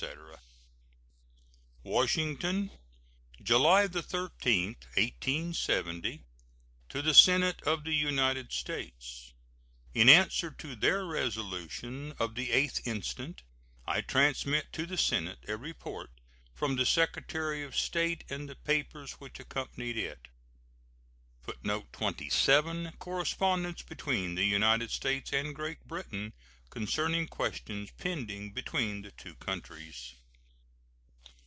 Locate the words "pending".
27.97-28.49